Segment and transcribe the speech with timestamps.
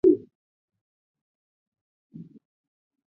[0.03, 2.41] 佛家也有一套养生之道。